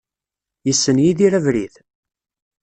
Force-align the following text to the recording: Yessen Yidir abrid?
Yessen 0.67 0.97
Yidir 1.03 1.33
abrid? 1.39 1.73